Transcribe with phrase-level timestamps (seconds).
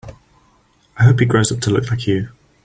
[0.97, 2.29] I hope he grows up to look like you.